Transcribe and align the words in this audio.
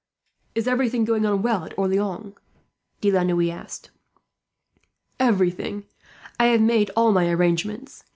"Is 0.55 0.67
everything 0.67 1.05
going 1.05 1.27
on 1.27 1.43
well 1.43 1.63
at 1.63 1.77
Orleans?" 1.77 2.33
De 3.01 3.11
la 3.11 3.21
Noue 3.21 3.51
asked. 3.51 3.91
"Everything. 5.19 5.83
I 6.39 6.45
have 6.45 6.61
made 6.61 6.89
all 6.95 7.11
my 7.11 7.29
arrangements. 7.29 8.03